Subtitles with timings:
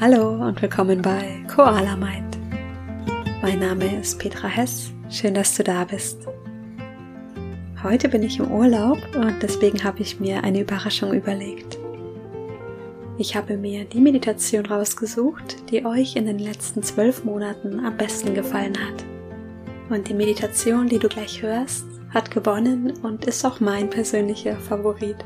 [0.00, 2.38] Hallo und willkommen bei Koala Mind.
[3.42, 4.92] Mein Name ist Petra Hess.
[5.10, 6.20] Schön, dass du da bist.
[7.82, 11.78] Heute bin ich im Urlaub und deswegen habe ich mir eine Überraschung überlegt.
[13.18, 18.34] Ich habe mir die Meditation rausgesucht, die euch in den letzten zwölf Monaten am besten
[18.34, 19.04] gefallen hat.
[19.90, 25.16] Und die Meditation, die du gleich hörst, hat gewonnen und ist auch mein persönlicher Favorit.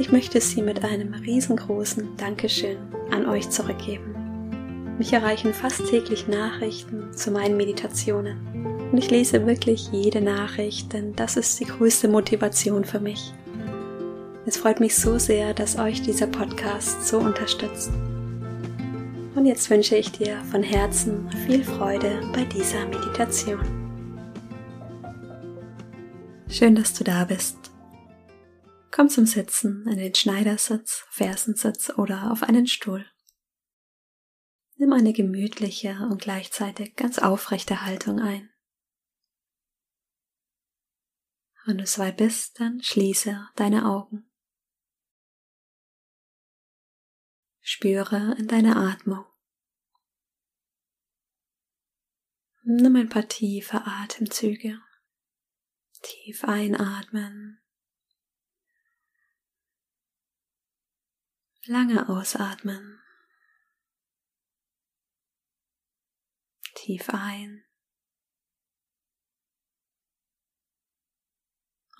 [0.00, 2.78] Ich möchte sie mit einem riesengroßen Dankeschön
[3.10, 4.96] an euch zurückgeben.
[4.96, 11.14] Mich erreichen fast täglich Nachrichten zu meinen Meditationen und ich lese wirklich jede Nachricht, denn
[11.16, 13.34] das ist die größte Motivation für mich.
[14.46, 17.90] Es freut mich so sehr, dass euch dieser Podcast so unterstützt.
[19.34, 23.60] Und jetzt wünsche ich dir von Herzen viel Freude bei dieser Meditation.
[26.48, 27.59] Schön, dass du da bist.
[28.90, 33.08] Komm zum Sitzen in den Schneidersitz, Fersensitz oder auf einen Stuhl.
[34.76, 38.50] Nimm eine gemütliche und gleichzeitig ganz aufrechte Haltung ein.
[41.66, 44.28] Wenn du soweit bist, dann schließe deine Augen.
[47.60, 49.24] Spüre in deine Atmung.
[52.64, 54.80] Nimm ein paar tiefe Atemzüge.
[56.02, 57.59] Tief einatmen
[61.70, 63.00] Lange ausatmen.
[66.74, 67.64] Tief ein.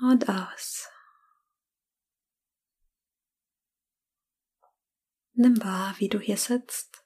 [0.01, 0.89] Und aus.
[5.35, 7.05] Nimm wahr, wie du hier sitzt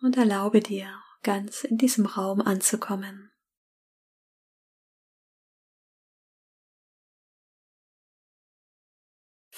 [0.00, 3.27] und erlaube dir, ganz in diesem Raum anzukommen.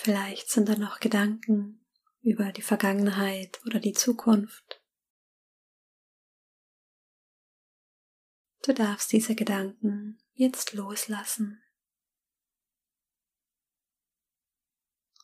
[0.03, 1.85] Vielleicht sind da noch Gedanken
[2.23, 4.83] über die Vergangenheit oder die Zukunft.
[8.63, 11.63] Du darfst diese Gedanken jetzt loslassen.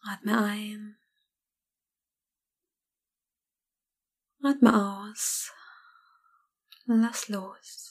[0.03, 0.99] Atme ein.
[4.43, 5.55] Atme aus.
[6.85, 7.86] Lass los.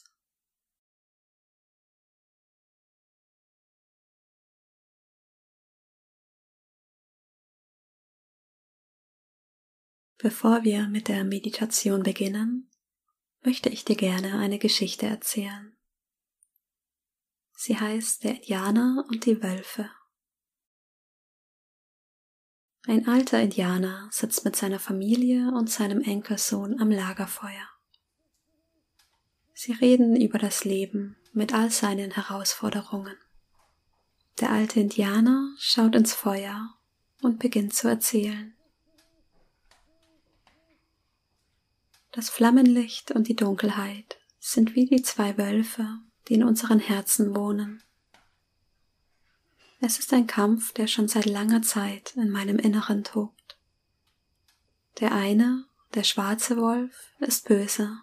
[10.18, 12.70] Bevor wir mit der Meditation beginnen,
[13.42, 15.76] möchte ich dir gerne eine Geschichte erzählen.
[17.54, 19.90] Sie heißt Der Indianer und die Wölfe.
[22.86, 27.68] Ein alter Indianer sitzt mit seiner Familie und seinem Enkelsohn am Lagerfeuer.
[29.52, 33.16] Sie reden über das Leben mit all seinen Herausforderungen.
[34.40, 36.74] Der alte Indianer schaut ins Feuer
[37.22, 38.55] und beginnt zu erzählen.
[42.16, 47.82] Das Flammenlicht und die Dunkelheit sind wie die zwei Wölfe, die in unseren Herzen wohnen.
[49.80, 53.58] Es ist ein Kampf, der schon seit langer Zeit in meinem Inneren tobt.
[54.98, 57.98] Der eine, der schwarze Wolf, ist böse.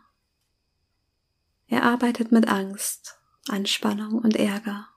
[1.65, 4.89] Er arbeitet mit Angst, Anspannung und Ärger,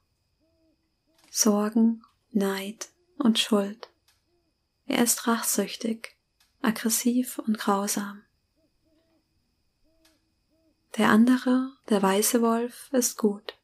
[1.31, 2.03] Sorgen,
[2.33, 3.88] Neid und Schuld.
[4.84, 6.19] Er ist rachsüchtig,
[6.60, 8.25] aggressiv und grausam.
[10.96, 13.58] Der andere, der weiße Wolf, ist gut.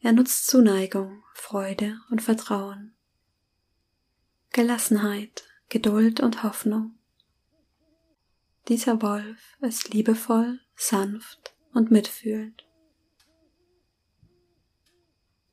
[0.00, 2.96] Er nutzt Zuneigung, Freude und Vertrauen,
[4.52, 6.98] Gelassenheit, Geduld und Hoffnung.
[8.68, 12.66] Dieser Wolf ist liebevoll, sanft und mitfühlend.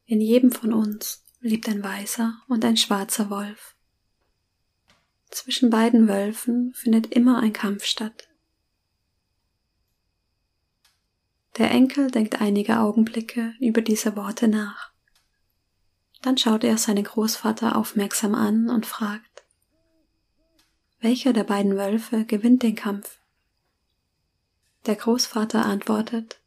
[0.06, 3.76] In jedem von uns lebt ein weißer und ein schwarzer Wolf.
[5.30, 8.33] Zwischen beiden Wölfen findet immer ein Kampf statt.
[11.58, 14.92] Der Enkel denkt einige Augenblicke über diese Worte nach.
[16.22, 19.44] Dann schaut er seinen Großvater aufmerksam an und fragt,
[21.00, 23.20] welcher der beiden Wölfe gewinnt den Kampf?
[24.86, 26.40] Der Großvater antwortet,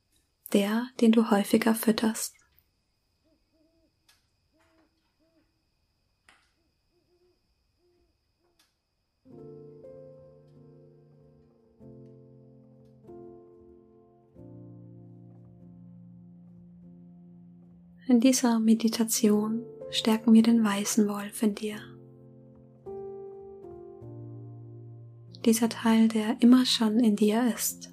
[0.53, 2.35] der, den du häufiger fütterst.
[18.09, 21.79] In dieser Meditation stärken wir den weißen Wolf in dir.
[25.45, 27.93] Dieser Teil, der immer schon in dir ist.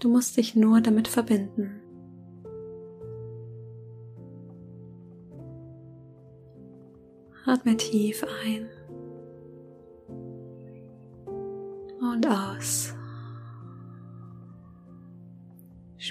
[0.00, 1.80] Du musst dich nur damit verbinden.
[7.44, 8.68] Atme tief ein
[12.00, 12.95] und aus.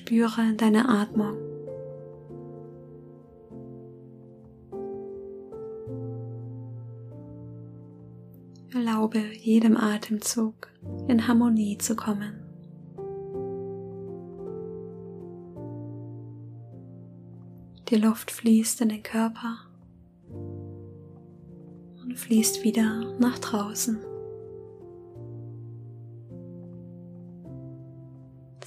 [0.06, 1.36] Spüre deine Atmung.
[8.72, 10.68] Erlaube jedem Atemzug
[11.08, 12.40] in Harmonie zu kommen.
[17.90, 19.58] Die Luft fließt in den Körper
[22.04, 23.98] und fließt wieder nach draußen.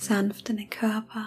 [0.08, 1.26] Sanft in den Körper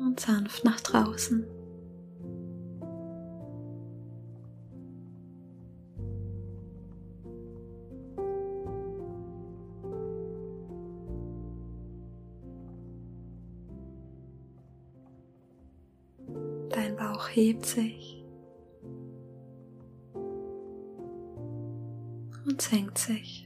[0.00, 1.46] und sanft nach draußen.
[17.36, 18.24] hebt sich
[22.46, 23.45] und senkt sich.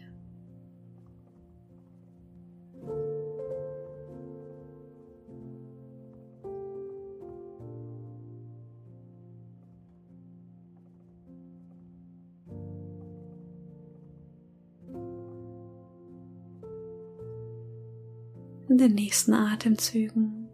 [18.70, 20.48] In den nächsten Atemzügen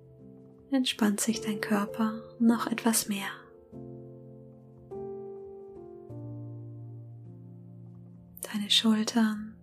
[0.70, 3.28] entspannt sich dein Körper noch etwas mehr.
[8.40, 9.54] Deine Schultern,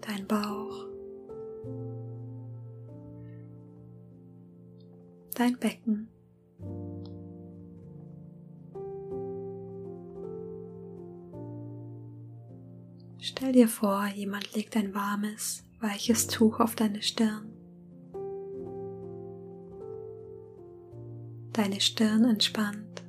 [0.00, 0.88] dein Bauch,
[5.36, 6.08] dein Becken.
[13.38, 17.52] Stell dir vor, jemand legt ein warmes, weiches Tuch auf deine Stirn.
[21.52, 23.04] Deine Stirn entspannt.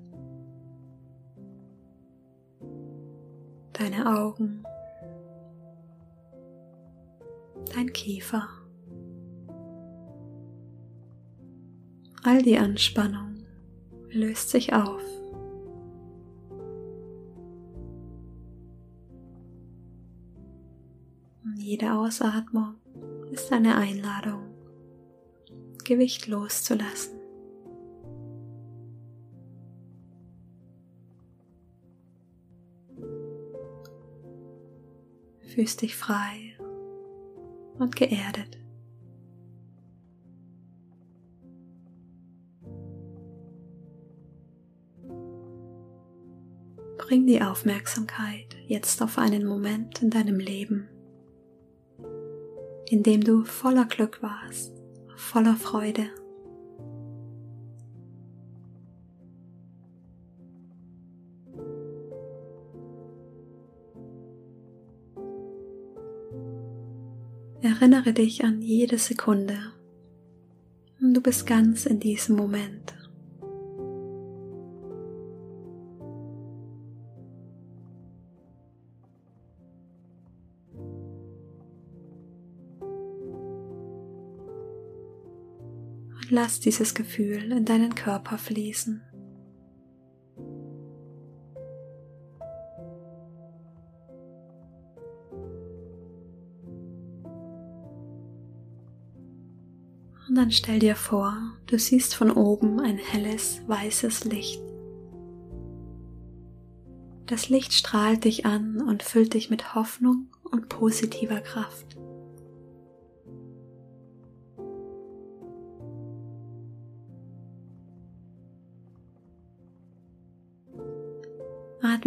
[3.74, 4.64] Deine Augen.
[7.74, 8.48] Dein Kiefer.
[12.22, 13.48] All die Anspannung
[14.12, 15.02] löst sich auf.
[21.72, 22.78] Jede Ausatmung
[23.30, 24.42] ist eine Einladung,
[25.86, 27.20] Gewicht loszulassen.
[35.42, 36.58] Fühlst dich frei
[37.78, 38.58] und geerdet.
[46.98, 50.90] Bring die Aufmerksamkeit jetzt auf einen Moment in deinem Leben,
[52.90, 54.74] in dem du voller Glück warst,
[55.16, 56.08] voller Freude.
[67.62, 69.58] Erinnere dich an jede Sekunde.
[71.00, 72.99] Du bist ganz in diesem Moment.
[86.32, 89.02] Lass dieses Gefühl in deinen Körper fließen.
[100.28, 104.62] Und dann stell dir vor, du siehst von oben ein helles, weißes Licht.
[107.26, 111.99] Das Licht strahlt dich an und füllt dich mit Hoffnung und positiver Kraft.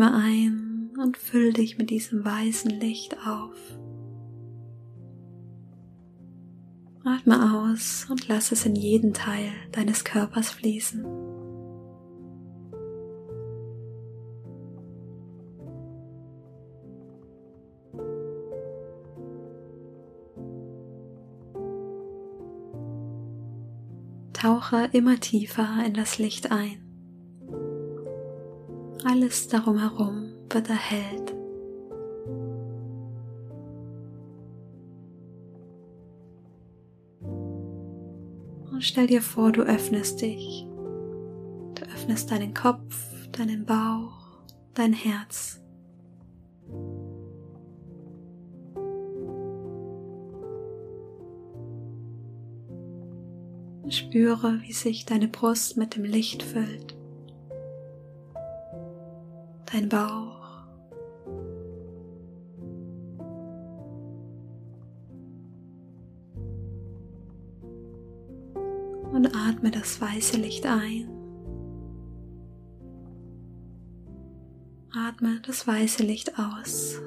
[0.02, 3.56] Atme ein und füll dich mit diesem weißen Licht auf.
[7.04, 11.04] Atme aus und lass es in jeden Teil deines Körpers fließen.
[24.32, 26.81] Tauche immer tiefer in das Licht ein.
[29.04, 31.34] Alles darum herum wird erhellt.
[38.70, 40.66] Und stell dir vor, du öffnest dich.
[41.74, 42.96] Du öffnest deinen Kopf,
[43.32, 44.38] deinen Bauch,
[44.74, 45.60] dein Herz.
[53.88, 56.91] Spüre, wie sich deine Brust mit dem Licht füllt.
[59.72, 60.40] Dein Bauch.
[69.12, 71.08] Und atme das weiße Licht ein.
[74.94, 76.98] Atme das weiße Licht aus.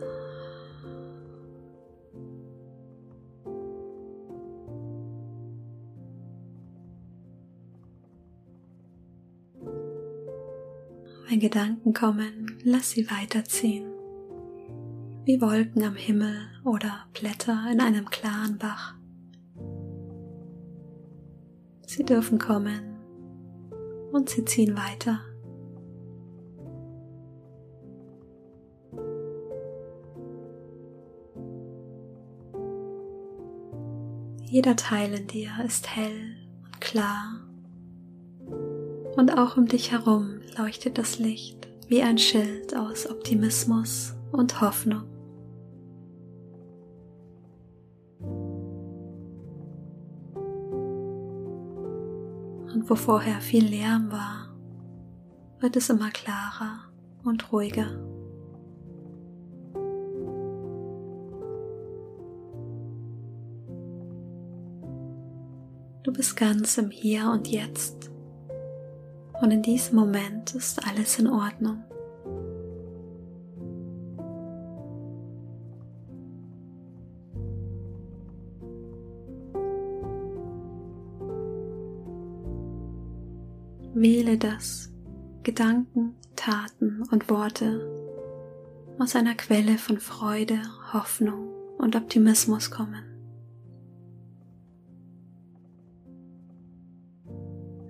[11.27, 13.86] Wenn Gedanken kommen, lass sie weiterziehen,
[15.24, 18.95] wie Wolken am Himmel oder Blätter in einem klaren Bach.
[21.86, 22.98] Sie dürfen kommen
[24.12, 25.19] und sie ziehen weiter.
[34.41, 37.41] Jeder Teil in dir ist hell und klar
[39.17, 45.04] und auch um dich herum leuchtet das Licht wie ein Schild aus Optimismus und Hoffnung.
[52.74, 54.54] Und wo vorher viel Lärm war,
[55.60, 56.92] wird es immer klarer
[57.24, 57.88] und ruhiger.
[66.04, 68.14] Du bist ganz im Hier und Jetzt.
[69.42, 71.84] Und in diesem Moment ist alles in Ordnung.
[83.94, 84.92] Wähle das,
[85.44, 87.80] Gedanken, Taten und Worte
[89.00, 90.60] aus einer Quelle von Freude,
[90.92, 93.04] Hoffnung und Optimismus kommen.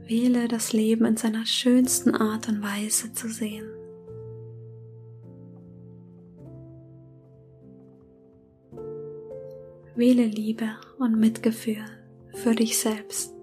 [0.07, 3.65] Wähle das Leben in seiner schönsten Art und Weise zu sehen.
[9.95, 10.69] Wähle Liebe
[10.99, 11.83] und Mitgefühl
[12.35, 13.33] für dich selbst.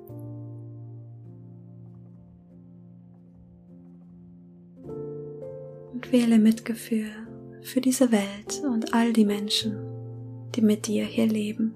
[5.92, 7.10] Und wähle Mitgefühl
[7.62, 9.78] für diese Welt und all die Menschen,
[10.54, 11.74] die mit dir hier leben.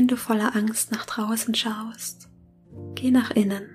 [0.00, 2.30] Wenn du voller Angst nach draußen schaust,
[2.94, 3.68] geh nach innen.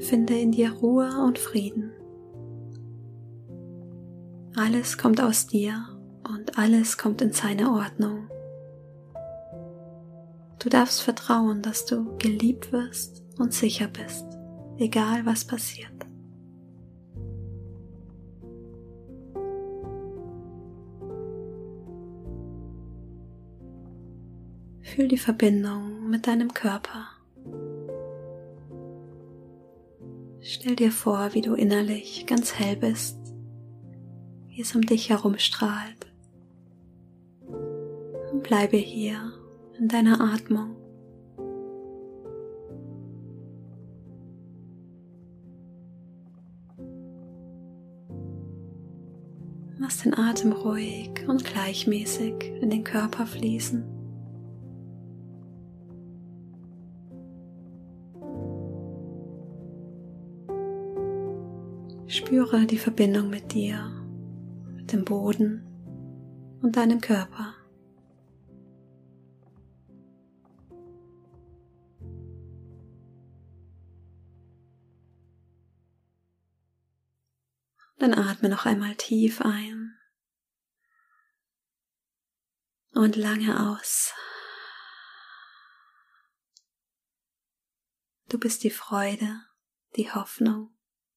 [0.00, 1.92] Finde in dir Ruhe und Frieden.
[4.54, 5.82] Alles kommt aus dir
[6.28, 8.28] und alles kommt in seine Ordnung.
[10.58, 14.26] Du darfst vertrauen, dass du geliebt wirst und sicher bist,
[14.76, 15.95] egal was passiert.
[24.96, 27.04] Fühl die Verbindung mit deinem Körper.
[30.40, 33.18] Stell dir vor, wie du innerlich ganz hell bist,
[34.46, 36.06] wie es um dich herum strahlt.
[38.32, 39.34] Und bleibe hier
[39.78, 40.76] in deiner Atmung.
[49.78, 53.95] Lass den Atem ruhig und gleichmäßig in den Körper fließen.
[62.08, 63.90] Spüre die Verbindung mit dir,
[64.76, 65.66] mit dem Boden
[66.62, 67.54] und deinem Körper.
[77.98, 79.98] Dann atme noch einmal tief ein
[82.92, 84.14] und lange aus.
[88.28, 89.40] Du bist die Freude,
[89.96, 90.75] die Hoffnung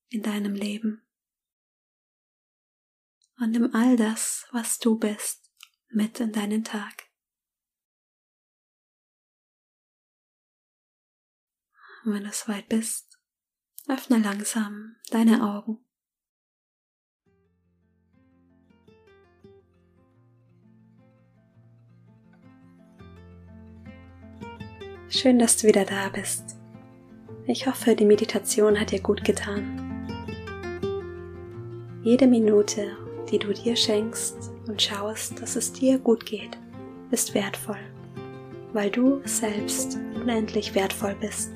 [0.10, 1.06] in deinem Leben.
[3.40, 5.52] Und nimm all das, was du bist,
[5.90, 7.10] mit in deinen Tag.
[12.04, 13.20] Und wenn du soweit bist,
[13.88, 15.86] öffne langsam deine Augen.
[25.10, 26.56] Schön, dass du wieder da bist.
[27.48, 29.89] Ich hoffe, die Meditation hat dir gut getan.
[32.02, 32.92] Jede Minute,
[33.30, 36.58] die du dir schenkst und schaust, dass es dir gut geht,
[37.12, 37.80] ist wertvoll,
[38.72, 41.52] weil du selbst unendlich wertvoll bist.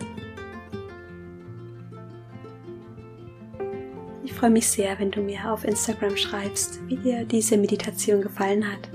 [4.25, 8.69] Ich freue mich sehr, wenn du mir auf Instagram schreibst, wie dir diese Meditation gefallen
[8.69, 8.89] hat.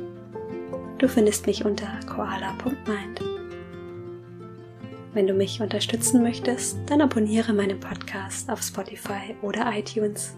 [0.99, 3.23] Du findest mich unter koala.mind.
[5.15, 10.37] Wenn du mich unterstützen möchtest, dann abonniere meinen Podcast auf Spotify oder iTunes.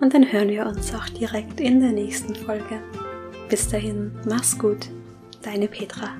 [0.00, 2.80] Und dann hören wir uns auch direkt in der nächsten Folge.
[3.48, 4.88] Bis dahin, mach's gut,
[5.42, 6.14] deine Petra.